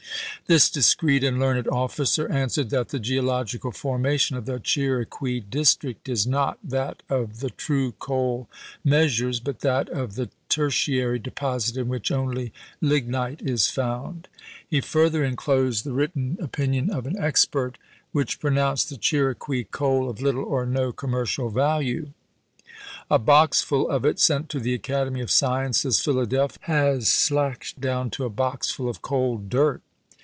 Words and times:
This 0.47 0.69
discreet 0.69 1.23
and 1.23 1.39
learned 1.39 1.65
officer 1.69 2.29
answered 2.29 2.71
'"that 2.71 2.89
the 2.89 2.99
geological 2.99 3.71
formation 3.71 4.35
of 4.35 4.45
the 4.45 4.59
[Chiriqui] 4.59 5.49
District 5.49 6.09
is 6.09 6.27
not 6.27 6.59
that 6.61 7.03
of 7.09 7.39
the 7.39 7.51
true 7.51 7.93
coal 7.93 8.49
mea 8.83 9.05
sures, 9.05 9.41
but 9.41 9.61
that 9.61 9.87
of 9.87 10.15
the 10.15 10.27
tertiary 10.49 11.19
deposit 11.19 11.77
in 11.77 11.87
which 11.87 12.11
only 12.11 12.51
lignite 12.81 13.41
is 13.41 13.67
found." 13.69 14.27
He 14.67 14.81
further 14.81 15.23
inclosed 15.23 15.85
the 15.85 15.93
written 15.93 16.35
COLONIZATION 16.35 16.49
359 16.51 16.81
opinion 16.83 16.97
of 16.97 17.07
an 17.07 17.17
expert, 17.25 17.77
which 18.11 18.41
pronounced 18.41 18.89
the 18.89 18.97
Chiri 18.97 19.39
qui 19.39 19.63
coal 19.63 20.09
of 20.09 20.21
little 20.21 20.43
or 20.43 20.65
no 20.65 20.91
commercial 20.91 21.49
value. 21.49 22.09
"A 23.09 23.17
boxful 23.19 23.87
of 23.89 24.03
it, 24.03 24.19
sent 24.19 24.49
to 24.49 24.59
the 24.59 24.73
Academy 24.73 25.21
of 25.21 25.31
Sciences, 25.31 26.01
Philadelphia, 26.01 26.57
has 26.63 27.07
slacked 27.07 27.79
down 27.79 28.09
to 28.09 28.25
a 28.25 28.29
boxful 28.29 28.89
of 28.89 29.01
coal 29.01 29.37
du't. 29.37 29.81